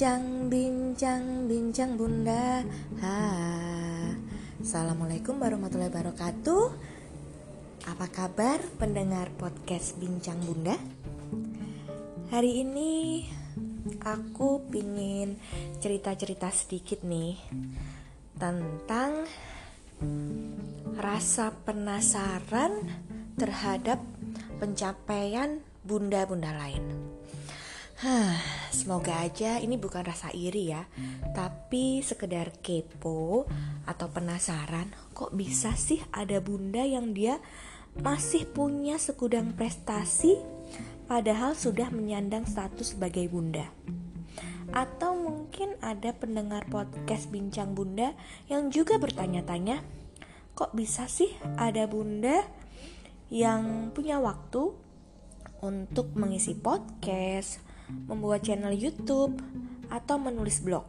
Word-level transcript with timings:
Bincang, 0.00 0.48
bincang, 0.48 1.24
bincang 1.44 1.92
bunda 2.00 2.64
ha. 3.04 3.20
Assalamualaikum 4.56 5.36
warahmatullahi 5.36 5.92
wabarakatuh 5.92 6.62
Apa 7.84 8.08
kabar 8.08 8.64
pendengar 8.80 9.28
podcast 9.36 10.00
Bincang 10.00 10.40
Bunda? 10.40 10.72
Hari 12.32 12.64
ini 12.64 13.28
aku 14.00 14.64
pingin 14.72 15.36
cerita-cerita 15.84 16.48
sedikit 16.48 17.04
nih 17.04 17.36
Tentang 18.40 19.28
rasa 20.96 21.52
penasaran 21.52 22.88
terhadap 23.36 24.00
pencapaian 24.64 25.60
bunda-bunda 25.84 26.56
lain 26.56 27.19
Semoga 28.72 29.20
aja 29.20 29.60
ini 29.60 29.76
bukan 29.76 30.00
rasa 30.00 30.32
iri 30.32 30.72
ya, 30.72 30.88
tapi 31.36 32.00
sekedar 32.00 32.48
kepo 32.64 33.44
atau 33.84 34.08
penasaran 34.08 34.88
kok 35.12 35.36
bisa 35.36 35.76
sih 35.76 36.00
ada 36.08 36.40
bunda 36.40 36.80
yang 36.80 37.12
dia 37.12 37.36
masih 38.00 38.48
punya 38.48 38.96
segudang 38.96 39.52
prestasi 39.52 40.40
padahal 41.04 41.52
sudah 41.52 41.92
menyandang 41.92 42.48
status 42.48 42.96
sebagai 42.96 43.28
bunda. 43.28 43.68
Atau 44.72 45.20
mungkin 45.20 45.76
ada 45.84 46.16
pendengar 46.16 46.64
podcast 46.72 47.28
Bincang 47.28 47.76
Bunda 47.76 48.16
yang 48.48 48.72
juga 48.72 48.96
bertanya-tanya, 48.96 49.84
kok 50.56 50.72
bisa 50.72 51.04
sih 51.04 51.36
ada 51.60 51.84
bunda 51.84 52.48
yang 53.28 53.92
punya 53.92 54.24
waktu 54.24 54.72
untuk 55.60 56.16
mengisi 56.16 56.56
podcast, 56.56 57.69
membuat 58.08 58.46
channel 58.46 58.74
YouTube, 58.74 59.38
atau 59.90 60.16
menulis 60.16 60.62
blog. 60.62 60.86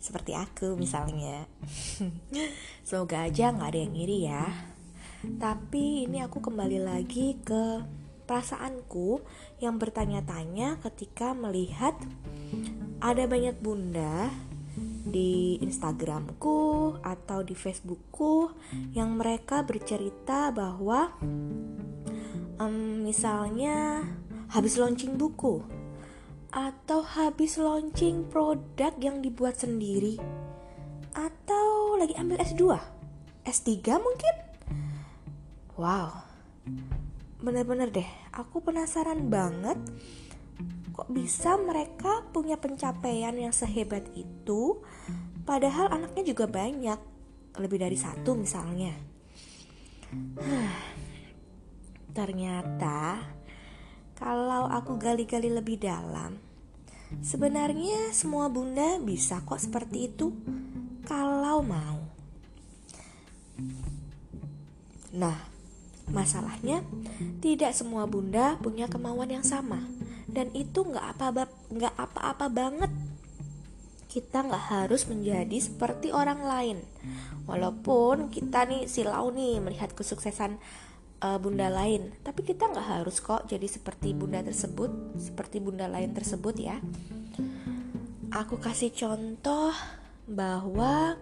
Seperti 0.00 0.32
aku 0.32 0.78
misalnya. 0.78 1.44
Semoga 2.88 3.28
aja 3.28 3.52
nggak 3.52 3.68
ada 3.68 3.80
yang 3.84 3.94
iri 3.98 4.18
ya. 4.24 4.46
Tapi 5.20 6.08
ini 6.08 6.24
aku 6.24 6.40
kembali 6.40 6.80
lagi 6.80 7.36
ke 7.44 7.84
perasaanku 8.24 9.20
yang 9.60 9.76
bertanya-tanya 9.76 10.80
ketika 10.80 11.36
melihat 11.36 11.92
ada 13.02 13.26
banyak 13.28 13.58
bunda 13.60 14.32
di 15.04 15.58
Instagramku 15.60 16.96
atau 17.04 17.44
di 17.44 17.52
Facebookku 17.52 18.54
yang 18.96 19.18
mereka 19.18 19.66
bercerita 19.66 20.54
bahwa 20.54 21.12
um, 22.56 23.04
misalnya 23.04 24.06
habis 24.48 24.78
launching 24.80 25.18
buku 25.20 25.79
atau 26.50 27.06
habis 27.06 27.54
launching 27.58 28.26
produk 28.26 28.90
yang 28.98 29.22
dibuat 29.22 29.58
sendiri. 29.58 30.18
Atau 31.14 31.98
lagi 31.98 32.14
ambil 32.18 32.42
S2 32.42 32.74
S3 33.46 33.98
mungkin? 33.98 34.34
Wow. 35.78 36.26
Bener-bener 37.40 37.88
deh 37.90 38.10
aku 38.34 38.60
penasaran 38.62 39.30
banget. 39.30 39.78
Kok 40.92 41.08
bisa 41.08 41.56
mereka 41.56 42.26
punya 42.34 42.60
pencapaian 42.60 43.32
yang 43.32 43.54
sehebat 43.54 44.04
itu 44.12 44.82
padahal 45.48 45.88
anaknya 45.88 46.34
juga 46.34 46.44
banyak 46.50 47.00
lebih 47.56 47.78
dari 47.80 47.96
satu 47.96 48.36
misalnya. 48.36 48.92
Ternyata 52.18 53.22
aku 54.70 54.96
gali-gali 54.96 55.50
lebih 55.50 55.82
dalam, 55.82 56.38
sebenarnya 57.20 58.14
semua 58.14 58.46
bunda 58.46 59.02
bisa 59.02 59.42
kok 59.42 59.58
seperti 59.58 60.14
itu 60.14 60.30
kalau 61.04 61.60
mau. 61.66 61.98
Nah, 65.10 65.36
masalahnya 66.06 66.86
tidak 67.42 67.74
semua 67.74 68.06
bunda 68.06 68.54
punya 68.62 68.86
kemauan 68.86 69.30
yang 69.30 69.42
sama 69.42 69.82
dan 70.30 70.54
itu 70.54 70.86
nggak 70.86 71.18
apa 71.18 71.50
nggak 71.70 71.94
apa-apa 71.98 72.46
banget. 72.46 72.92
Kita 74.10 74.42
nggak 74.42 74.64
harus 74.74 75.06
menjadi 75.06 75.54
seperti 75.62 76.10
orang 76.10 76.42
lain, 76.42 76.78
walaupun 77.46 78.26
kita 78.26 78.66
nih 78.66 78.90
silau 78.90 79.30
nih 79.30 79.62
melihat 79.62 79.94
kesuksesan 79.94 80.58
uh, 81.22 81.38
bunda 81.40 81.68
lain. 81.68 82.12
Tapi 82.24 82.42
kita 82.42 82.68
nggak 82.68 83.00
harus 83.00 83.20
kok 83.22 83.46
jadi 83.46 83.64
seperti 83.64 84.12
bunda 84.12 84.42
tersebut 84.44 84.90
seperti 85.20 85.62
bunda 85.62 85.86
lain 85.86 86.12
tersebut 86.12 86.56
ya. 86.58 86.76
Aku 88.30 88.58
kasih 88.58 88.92
contoh 88.94 89.74
bahwa 90.26 91.18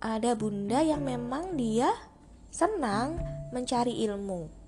ada 0.00 0.30
bunda 0.36 0.84
yang 0.84 1.00
memang 1.00 1.56
dia 1.56 1.92
senang 2.52 3.18
mencari 3.50 4.04
ilmu 4.06 4.64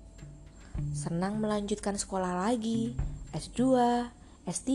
senang 0.93 1.41
melanjutkan 1.41 1.97
sekolah 1.97 2.47
lagi 2.47 2.93
S2 3.33 3.61
S3 4.47 4.73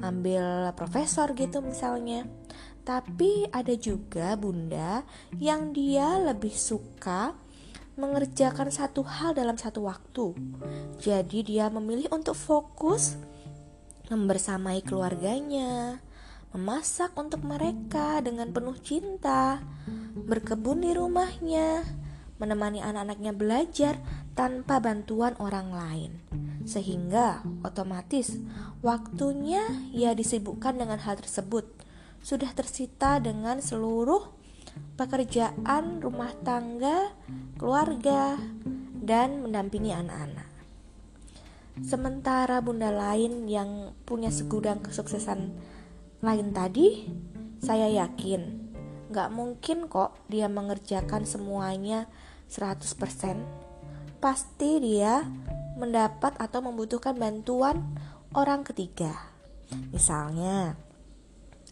ambil 0.00 0.72
profesor 0.72 1.36
gitu 1.36 1.60
misalnya. 1.60 2.24
Tapi 2.84 3.48
ada 3.48 3.72
juga 3.76 4.36
bunda 4.36 5.04
yang 5.40 5.72
dia 5.72 6.20
lebih 6.20 6.52
suka 6.52 7.32
mengerjakan 7.94 8.70
satu 8.74 9.06
hal 9.06 9.38
dalam 9.38 9.54
satu 9.54 9.86
waktu. 9.86 10.34
Jadi 10.98 11.46
dia 11.46 11.70
memilih 11.70 12.10
untuk 12.10 12.34
fokus 12.34 13.14
membersamai 14.10 14.84
keluarganya, 14.84 16.02
memasak 16.52 17.16
untuk 17.16 17.40
mereka 17.42 18.20
dengan 18.20 18.52
penuh 18.52 18.76
cinta, 18.78 19.64
berkebun 20.14 20.84
di 20.84 20.92
rumahnya, 20.92 21.82
menemani 22.36 22.84
anak-anaknya 22.84 23.32
belajar 23.32 23.94
tanpa 24.36 24.82
bantuan 24.82 25.38
orang 25.40 25.72
lain. 25.72 26.12
Sehingga 26.66 27.44
otomatis 27.64 28.36
waktunya 28.84 29.64
ia 29.94 30.12
disibukkan 30.12 30.76
dengan 30.76 31.00
hal 31.00 31.16
tersebut 31.20 31.64
sudah 32.24 32.50
tersita 32.56 33.20
dengan 33.20 33.60
seluruh 33.60 34.43
pekerjaan 34.94 35.98
rumah 36.00 36.30
tangga, 36.46 37.10
keluarga, 37.58 38.38
dan 39.04 39.42
mendampingi 39.44 39.92
anak-anak. 39.92 40.48
Sementara 41.82 42.62
bunda 42.62 42.94
lain 42.94 43.50
yang 43.50 43.90
punya 44.06 44.30
segudang 44.30 44.78
kesuksesan 44.78 45.50
lain 46.22 46.54
tadi, 46.54 47.10
saya 47.58 47.90
yakin 47.90 48.64
gak 49.14 49.30
mungkin 49.30 49.86
kok 49.86 50.18
dia 50.26 50.50
mengerjakan 50.50 51.22
semuanya 51.22 52.10
100%. 52.50 52.82
Pasti 54.18 54.82
dia 54.82 55.26
mendapat 55.78 56.34
atau 56.38 56.62
membutuhkan 56.62 57.14
bantuan 57.18 57.82
orang 58.34 58.62
ketiga. 58.66 59.14
Misalnya, 59.90 60.78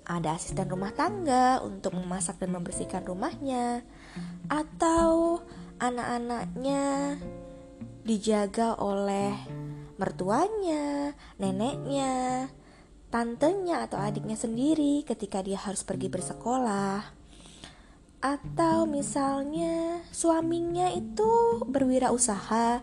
ada 0.03 0.35
asisten 0.35 0.67
rumah 0.67 0.91
tangga 0.93 1.63
untuk 1.63 1.95
memasak 1.95 2.43
dan 2.43 2.55
membersihkan 2.55 3.07
rumahnya, 3.07 3.87
atau 4.51 5.41
anak-anaknya 5.79 7.17
dijaga 8.03 8.75
oleh 8.83 9.35
mertuanya, 9.99 11.15
neneknya, 11.39 12.49
tantenya 13.13 13.87
atau 13.87 14.03
adiknya 14.03 14.35
sendiri 14.35 15.07
ketika 15.07 15.45
dia 15.45 15.61
harus 15.61 15.87
pergi 15.87 16.11
bersekolah. 16.11 17.23
Atau 18.23 18.87
misalnya 18.87 20.03
suaminya 20.15 20.91
itu 20.95 21.63
berwirausaha 21.67 22.83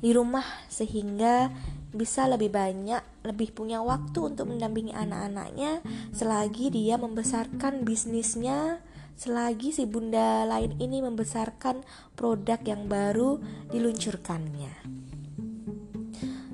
di 0.00 0.10
rumah 0.14 0.46
sehingga 0.70 1.50
bisa 1.90 2.30
lebih 2.30 2.54
banyak, 2.54 3.02
lebih 3.26 3.50
punya 3.50 3.82
waktu 3.82 4.34
untuk 4.34 4.46
mendampingi 4.50 4.94
anak-anaknya 4.94 5.82
selagi 6.14 6.70
dia 6.70 6.94
membesarkan 6.94 7.82
bisnisnya, 7.82 8.78
selagi 9.18 9.74
si 9.74 9.84
bunda 9.90 10.46
lain 10.46 10.78
ini 10.78 11.02
membesarkan 11.02 11.82
produk 12.14 12.60
yang 12.62 12.86
baru 12.86 13.42
diluncurkannya. 13.74 14.74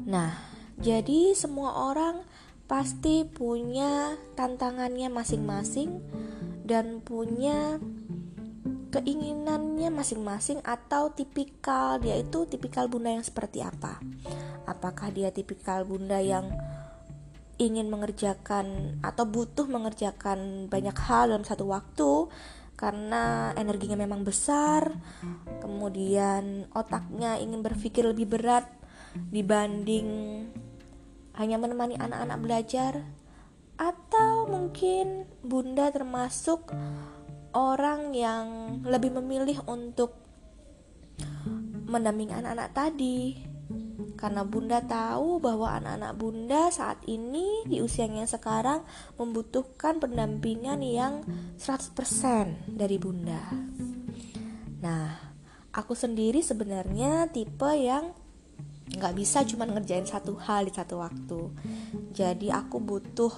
Nah, 0.06 0.32
jadi 0.80 1.34
semua 1.36 1.92
orang 1.92 2.24
pasti 2.66 3.22
punya 3.22 4.18
tantangannya 4.34 5.06
masing-masing 5.12 6.02
dan 6.66 6.98
punya 6.98 7.78
keinginannya 8.96 9.92
masing-masing 9.92 10.64
atau 10.64 11.12
tipikal 11.12 12.00
dia 12.00 12.16
itu 12.16 12.48
tipikal 12.48 12.88
bunda 12.88 13.12
yang 13.12 13.20
seperti 13.20 13.60
apa? 13.60 14.00
Apakah 14.64 15.12
dia 15.12 15.28
tipikal 15.28 15.84
bunda 15.84 16.16
yang 16.16 16.48
ingin 17.60 17.92
mengerjakan 17.92 18.96
atau 19.04 19.24
butuh 19.28 19.68
mengerjakan 19.68 20.68
banyak 20.72 20.96
hal 20.96 21.32
dalam 21.32 21.44
satu 21.44 21.68
waktu 21.68 22.32
karena 22.76 23.52
energinya 23.56 23.96
memang 23.96 24.24
besar, 24.24 24.92
kemudian 25.64 26.68
otaknya 26.76 27.40
ingin 27.40 27.64
berpikir 27.64 28.04
lebih 28.04 28.28
berat 28.28 28.68
dibanding 29.32 30.08
hanya 31.36 31.56
menemani 31.56 31.96
anak-anak 31.96 32.38
belajar, 32.40 32.92
atau 33.76 34.48
mungkin 34.48 35.24
bunda 35.44 35.88
termasuk 35.92 36.72
orang 37.56 38.12
yang 38.12 38.46
lebih 38.84 39.16
memilih 39.16 39.64
untuk 39.64 40.12
mendampingi 41.88 42.36
anak-anak 42.36 42.70
tadi. 42.76 43.20
Karena 44.16 44.44
bunda 44.44 44.80
tahu 44.80 45.40
bahwa 45.40 45.76
anak-anak 45.76 46.12
bunda 46.16 46.62
saat 46.72 47.00
ini 47.08 47.64
di 47.68 47.80
usianya 47.84 48.24
sekarang 48.24 48.84
membutuhkan 49.16 50.00
pendampingan 50.00 50.80
yang 50.80 51.24
100% 51.60 51.96
dari 52.76 52.96
bunda. 52.96 53.40
Nah 54.80 55.12
aku 55.72 55.92
sendiri 55.92 56.40
sebenarnya 56.40 57.28
tipe 57.28 57.68
yang 57.76 58.12
nggak 58.86 59.14
bisa 59.18 59.44
cuma 59.44 59.68
ngerjain 59.68 60.08
satu 60.08 60.32
hal 60.40 60.64
di 60.64 60.72
satu 60.72 60.96
waktu. 60.96 61.40
Jadi 62.16 62.48
aku 62.48 62.80
butuh 62.80 63.32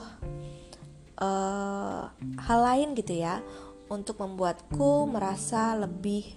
uh, 1.19 2.03
hal 2.39 2.61
lain 2.63 2.95
gitu 2.95 3.19
ya 3.19 3.43
untuk 3.89 4.21
membuatku 4.21 5.09
merasa 5.09 5.73
lebih 5.77 6.37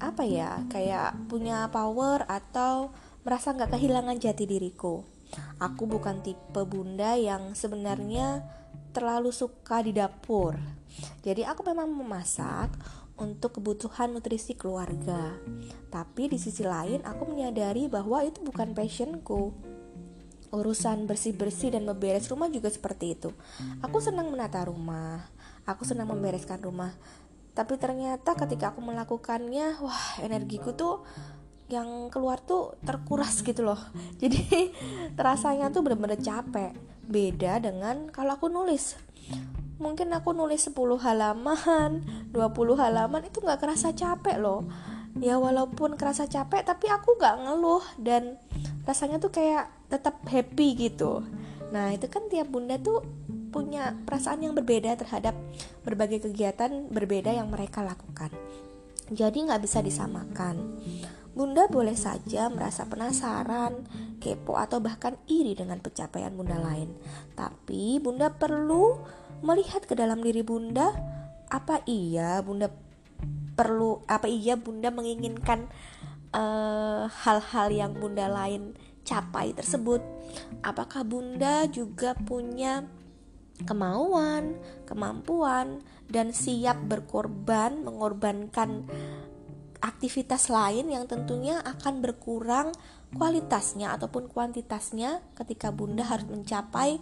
apa 0.00 0.24
ya 0.24 0.64
kayak 0.72 1.28
punya 1.28 1.68
power 1.68 2.24
atau 2.26 2.90
merasa 3.22 3.52
nggak 3.52 3.76
kehilangan 3.76 4.16
jati 4.16 4.44
diriku. 4.48 5.04
Aku 5.60 5.86
bukan 5.86 6.24
tipe 6.24 6.62
bunda 6.66 7.14
yang 7.14 7.54
sebenarnya 7.54 8.42
terlalu 8.90 9.30
suka 9.30 9.84
di 9.84 9.94
dapur. 9.94 10.58
Jadi 11.22 11.46
aku 11.46 11.62
memang 11.62 11.86
memasak 11.86 12.74
untuk 13.20 13.60
kebutuhan 13.60 14.10
nutrisi 14.10 14.56
keluarga. 14.56 15.36
Tapi 15.92 16.32
di 16.32 16.38
sisi 16.40 16.64
lain 16.64 17.04
aku 17.04 17.28
menyadari 17.28 17.86
bahwa 17.86 18.24
itu 18.24 18.40
bukan 18.40 18.72
passionku. 18.72 19.52
Urusan 20.50 21.06
bersih-bersih 21.06 21.78
dan 21.78 21.86
memberes 21.86 22.26
rumah 22.26 22.50
juga 22.50 22.72
seperti 22.72 23.14
itu. 23.14 23.30
Aku 23.84 24.02
senang 24.02 24.34
menata 24.34 24.66
rumah 24.66 25.22
aku 25.74 25.86
senang 25.86 26.10
membereskan 26.10 26.58
rumah. 26.62 26.94
Tapi 27.54 27.76
ternyata 27.76 28.38
ketika 28.38 28.70
aku 28.70 28.80
melakukannya 28.80 29.82
wah 29.82 30.22
energiku 30.22 30.72
tuh 30.72 31.02
yang 31.70 32.10
keluar 32.10 32.42
tuh 32.42 32.74
terkuras 32.82 33.42
gitu 33.46 33.62
loh. 33.62 33.78
Jadi 34.22 34.74
rasanya 35.14 35.70
tuh 35.70 35.86
bener-bener 35.86 36.18
capek. 36.18 36.74
Beda 37.06 37.58
dengan 37.62 38.10
kalau 38.10 38.38
aku 38.38 38.50
nulis. 38.50 38.98
Mungkin 39.80 40.12
aku 40.12 40.36
nulis 40.36 40.68
10 40.68 40.76
halaman 40.76 42.04
20 42.36 42.76
halaman 42.76 43.22
itu 43.24 43.40
nggak 43.40 43.62
kerasa 43.62 43.94
capek 43.94 44.36
loh. 44.38 44.66
Ya 45.18 45.38
walaupun 45.38 45.98
kerasa 45.98 46.30
capek 46.30 46.62
tapi 46.62 46.86
aku 46.86 47.18
nggak 47.18 47.36
ngeluh 47.46 47.82
dan 47.98 48.38
rasanya 48.86 49.18
tuh 49.18 49.34
kayak 49.34 49.70
tetap 49.90 50.22
happy 50.26 50.74
gitu. 50.78 51.26
Nah 51.70 51.94
itu 51.94 52.06
kan 52.06 52.26
tiap 52.30 52.50
bunda 52.50 52.78
tuh 52.78 53.02
punya 53.50 53.98
perasaan 54.06 54.46
yang 54.46 54.54
berbeda 54.54 54.94
terhadap 54.96 55.34
berbagai 55.82 56.30
kegiatan 56.30 56.86
berbeda 56.88 57.34
yang 57.34 57.50
mereka 57.50 57.82
lakukan. 57.82 58.30
Jadi 59.10 59.50
nggak 59.50 59.62
bisa 59.62 59.82
disamakan. 59.82 60.78
Bunda 61.30 61.70
boleh 61.70 61.94
saja 61.94 62.50
merasa 62.50 62.86
penasaran, 62.90 63.86
kepo 64.18 64.58
atau 64.58 64.82
bahkan 64.82 65.14
iri 65.30 65.54
dengan 65.54 65.78
pencapaian 65.78 66.34
bunda 66.34 66.58
lain. 66.58 66.90
Tapi 67.38 68.02
bunda 68.02 68.34
perlu 68.34 68.98
melihat 69.42 69.86
ke 69.86 69.94
dalam 69.94 70.22
diri 70.22 70.42
bunda, 70.42 70.90
apa 71.50 71.82
iya 71.86 72.42
bunda 72.42 72.70
perlu 73.54 74.02
apa 74.06 74.26
iya 74.30 74.58
bunda 74.58 74.90
menginginkan 74.94 75.70
eh, 76.34 77.04
hal-hal 77.06 77.68
uh, 77.70 77.74
yang 77.74 77.92
bunda 77.94 78.26
lain 78.26 78.74
capai 79.06 79.54
tersebut? 79.54 80.02
Apakah 80.66 81.06
bunda 81.06 81.66
juga 81.70 82.14
punya 82.14 82.86
kemauan, 83.64 84.56
kemampuan, 84.84 85.84
dan 86.10 86.34
siap 86.34 86.80
berkorban, 86.86 87.86
mengorbankan 87.86 88.88
aktivitas 89.80 90.52
lain 90.52 90.92
yang 90.92 91.08
tentunya 91.08 91.60
akan 91.64 92.04
berkurang 92.04 92.74
kualitasnya 93.16 93.96
ataupun 93.96 94.28
kuantitasnya 94.28 95.24
ketika 95.34 95.72
Bunda 95.72 96.04
harus 96.04 96.28
mencapai 96.28 97.00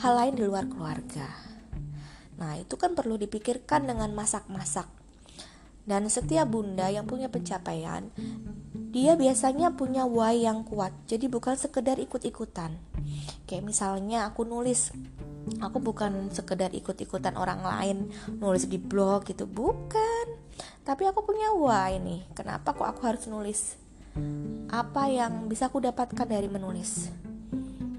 hal 0.00 0.12
lain 0.16 0.34
di 0.38 0.42
luar 0.46 0.70
keluarga. 0.70 1.28
Nah, 2.38 2.58
itu 2.58 2.74
kan 2.78 2.96
perlu 2.96 3.18
dipikirkan 3.20 3.86
dengan 3.86 4.10
masak-masak. 4.16 4.88
Dan 5.82 6.06
setiap 6.06 6.46
Bunda 6.46 6.86
yang 6.90 7.10
punya 7.10 7.26
pencapaian, 7.26 8.06
dia 8.94 9.18
biasanya 9.18 9.74
punya 9.74 10.06
why 10.06 10.46
yang 10.46 10.62
kuat. 10.62 10.94
Jadi 11.10 11.26
bukan 11.26 11.58
sekedar 11.58 11.98
ikut-ikutan. 11.98 12.78
Kayak 13.48 13.64
misalnya 13.68 14.28
aku 14.30 14.46
nulis 14.46 14.90
aku 15.58 15.82
bukan 15.82 16.30
sekedar 16.30 16.70
ikut-ikutan 16.70 17.34
orang 17.34 17.66
lain 17.66 17.96
nulis 18.38 18.66
di 18.70 18.78
blog 18.78 19.26
gitu 19.28 19.44
bukan. 19.44 20.38
Tapi 20.82 21.06
aku 21.06 21.22
punya 21.26 21.54
why 21.54 21.98
nih 21.98 22.26
kenapa 22.34 22.74
kok 22.74 22.86
aku 22.86 23.02
harus 23.06 23.24
nulis 23.26 23.78
apa 24.68 25.08
yang 25.08 25.48
bisa 25.48 25.72
aku 25.72 25.80
dapatkan 25.80 26.28
dari 26.28 26.48
menulis? 26.48 27.08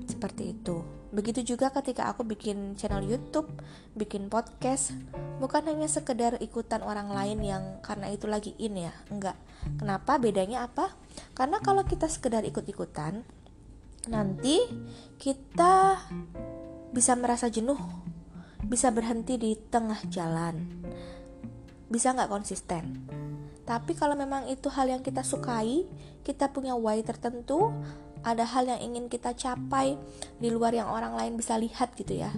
Seperti 0.06 0.54
itu. 0.54 0.82
Begitu 1.14 1.54
juga 1.54 1.70
ketika 1.70 2.10
aku 2.10 2.26
bikin 2.26 2.74
channel 2.74 3.06
YouTube 3.06 3.46
bikin 3.94 4.34
podcast 4.34 4.98
bukan 5.38 5.62
hanya 5.70 5.86
sekedar 5.86 6.42
ikutan 6.42 6.82
orang 6.82 7.14
lain 7.14 7.40
yang 7.46 7.64
karena 7.86 8.10
itu 8.10 8.26
lagi 8.26 8.58
in 8.58 8.90
ya 8.90 8.94
enggak. 9.14 9.38
Kenapa? 9.78 10.18
Bedanya 10.18 10.66
apa? 10.66 10.90
Karena 11.38 11.62
kalau 11.62 11.86
kita 11.86 12.10
sekedar 12.10 12.42
ikut-ikutan 12.42 13.22
nanti 14.08 14.60
kita 15.16 16.04
bisa 16.92 17.16
merasa 17.16 17.48
jenuh, 17.48 17.80
bisa 18.68 18.92
berhenti 18.92 19.40
di 19.40 19.56
tengah 19.56 20.00
jalan, 20.12 20.84
bisa 21.88 22.12
nggak 22.12 22.32
konsisten. 22.32 23.08
Tapi 23.64 23.96
kalau 23.96 24.20
memang 24.20 24.52
itu 24.52 24.68
hal 24.68 24.92
yang 24.92 25.00
kita 25.00 25.24
sukai, 25.24 25.88
kita 26.28 26.52
punya 26.52 26.76
why 26.76 27.00
tertentu, 27.00 27.72
ada 28.24 28.44
hal 28.44 28.68
yang 28.68 28.80
ingin 28.84 29.08
kita 29.08 29.32
capai 29.36 29.96
di 30.40 30.52
luar 30.52 30.76
yang 30.76 30.92
orang 30.92 31.16
lain 31.16 31.40
bisa 31.40 31.56
lihat 31.56 31.96
gitu 31.96 32.20
ya. 32.20 32.32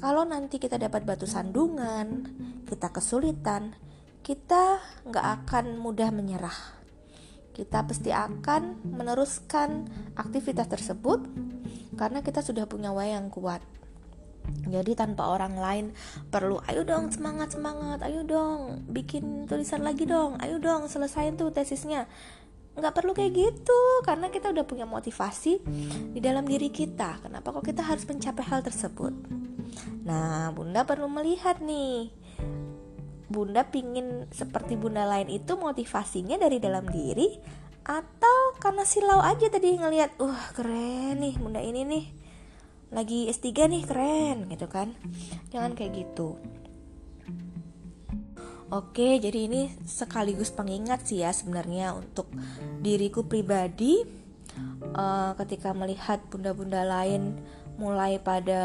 Kalau 0.00 0.24
nanti 0.24 0.56
kita 0.56 0.80
dapat 0.80 1.04
batu 1.04 1.28
sandungan, 1.28 2.26
kita 2.64 2.88
kesulitan, 2.90 3.76
kita 4.24 4.80
nggak 5.04 5.26
akan 5.44 5.76
mudah 5.76 6.08
menyerah. 6.08 6.81
Kita 7.52 7.84
pasti 7.84 8.08
akan 8.08 8.88
meneruskan 8.88 9.84
aktivitas 10.16 10.68
tersebut 10.72 11.20
karena 11.96 12.24
kita 12.24 12.40
sudah 12.40 12.64
punya 12.64 12.90
wayang 12.90 13.28
kuat. 13.28 13.60
Jadi 14.66 14.98
tanpa 14.98 15.30
orang 15.30 15.54
lain 15.54 15.86
perlu 16.32 16.58
ayo 16.66 16.82
dong 16.82 17.14
semangat 17.14 17.54
semangat 17.54 18.02
ayo 18.02 18.26
dong 18.26 18.82
bikin 18.90 19.46
tulisan 19.46 19.86
lagi 19.86 20.02
dong 20.02 20.34
ayo 20.42 20.58
dong 20.58 20.90
selesaiin 20.90 21.38
tuh 21.38 21.54
tesisnya. 21.54 22.10
Nggak 22.72 22.94
perlu 22.96 23.12
kayak 23.12 23.36
gitu 23.36 23.80
karena 24.02 24.32
kita 24.32 24.48
udah 24.50 24.64
punya 24.64 24.88
motivasi 24.88 25.60
di 26.16 26.20
dalam 26.24 26.48
diri 26.48 26.72
kita. 26.72 27.20
Kenapa 27.20 27.52
kok 27.52 27.68
kita 27.68 27.84
harus 27.84 28.08
mencapai 28.08 28.44
hal 28.48 28.64
tersebut? 28.64 29.12
Nah 30.02 30.50
bunda 30.50 30.82
perlu 30.82 31.06
melihat 31.06 31.60
nih 31.62 32.10
bunda 33.32 33.66
pingin 33.66 34.28
seperti 34.28 34.76
bunda 34.76 35.08
lain 35.08 35.32
itu 35.32 35.56
motivasinya 35.56 36.36
dari 36.36 36.60
dalam 36.60 36.84
diri? 36.86 37.40
Atau 37.82 38.54
karena 38.62 38.86
silau 38.86 39.18
aja 39.18 39.50
tadi 39.50 39.74
ngelihat 39.74 40.20
wah 40.22 40.52
keren 40.54 41.18
nih 41.18 41.34
bunda 41.40 41.58
ini 41.64 41.82
nih. 41.82 42.04
Lagi 42.92 43.26
S3 43.32 43.72
nih 43.72 43.82
keren 43.88 44.52
gitu 44.52 44.68
kan. 44.68 44.92
Jangan 45.48 45.72
kayak 45.72 46.04
gitu. 46.04 46.36
Oke, 48.72 49.20
jadi 49.20 49.52
ini 49.52 49.68
sekaligus 49.84 50.48
pengingat 50.48 51.04
sih 51.04 51.20
ya 51.20 51.28
sebenarnya 51.28 51.92
untuk 51.92 52.28
diriku 52.80 53.28
pribadi. 53.28 54.00
Uh, 54.92 55.32
ketika 55.40 55.72
melihat 55.72 56.20
bunda-bunda 56.28 56.84
lain 56.84 57.40
mulai 57.80 58.20
pada 58.20 58.64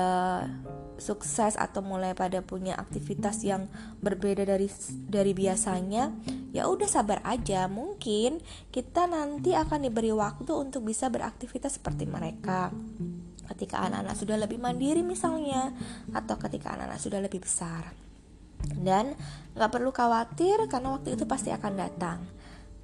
sukses 0.98 1.56
atau 1.56 1.82
mulai 1.86 2.14
pada 2.18 2.42
punya 2.42 2.78
aktivitas 2.78 3.42
yang 3.46 3.70
berbeda 4.04 4.44
dari 4.44 4.68
dari 5.08 5.32
biasanya, 5.32 6.12
ya 6.52 6.68
udah 6.68 6.90
sabar 6.90 7.22
aja. 7.24 7.70
Mungkin 7.70 8.42
kita 8.70 9.08
nanti 9.10 9.54
akan 9.54 9.88
diberi 9.88 10.12
waktu 10.12 10.52
untuk 10.52 10.86
bisa 10.86 11.08
beraktivitas 11.08 11.80
seperti 11.80 12.06
mereka. 12.10 12.74
Ketika 13.48 13.80
anak-anak 13.88 14.16
sudah 14.20 14.38
lebih 14.38 14.60
mandiri 14.60 15.02
misalnya, 15.02 15.72
atau 16.12 16.36
ketika 16.36 16.76
anak-anak 16.76 17.00
sudah 17.00 17.20
lebih 17.24 17.42
besar. 17.46 17.96
Dan 18.76 19.16
nggak 19.56 19.72
perlu 19.72 19.94
khawatir 19.94 20.68
karena 20.68 20.98
waktu 20.98 21.16
itu 21.16 21.24
pasti 21.24 21.54
akan 21.54 21.74
datang. 21.78 22.20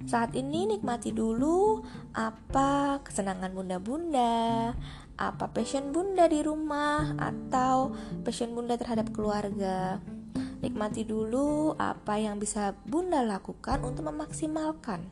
Saat 0.04 0.36
ini 0.36 0.68
nikmati 0.68 1.16
dulu 1.16 1.80
apa 2.12 3.00
kesenangan 3.00 3.56
bunda-bunda, 3.56 4.74
apa 5.14 5.50
passion 5.50 5.94
bunda 5.94 6.26
di 6.26 6.42
rumah 6.42 7.14
atau 7.18 7.94
passion 8.26 8.50
bunda 8.54 8.74
terhadap 8.74 9.14
keluarga. 9.14 10.02
Nikmati 10.64 11.04
dulu 11.04 11.76
apa 11.76 12.16
yang 12.16 12.40
bisa 12.40 12.72
bunda 12.88 13.20
lakukan 13.20 13.84
untuk 13.84 14.08
memaksimalkan 14.08 15.04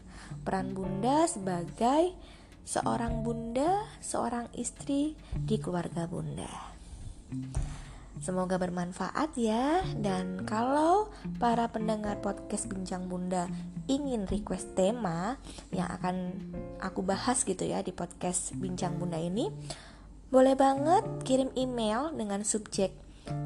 peran 0.43 0.73
bunda 0.73 1.29
sebagai 1.29 2.17
seorang 2.65 3.21
bunda, 3.21 3.85
seorang 4.01 4.49
istri 4.57 5.19
di 5.37 5.57
keluarga 5.61 6.09
bunda. 6.09 6.51
Semoga 8.23 8.55
bermanfaat 8.55 9.35
ya. 9.35 9.83
Dan 9.99 10.47
kalau 10.47 11.11
para 11.43 11.67
pendengar 11.75 12.23
podcast 12.23 12.71
Bincang 12.71 13.11
Bunda 13.11 13.51
ingin 13.91 14.31
request 14.31 14.79
tema 14.79 15.43
yang 15.75 15.91
akan 15.91 16.39
aku 16.79 17.03
bahas 17.03 17.43
gitu 17.43 17.67
ya 17.67 17.83
di 17.83 17.91
podcast 17.91 18.55
Bincang 18.55 19.03
Bunda 19.03 19.19
ini 19.19 19.51
Boleh 20.33 20.57
banget 20.57 21.05
kirim 21.29 21.53
email 21.59 22.09
dengan 22.17 22.41
subjek 22.41 22.97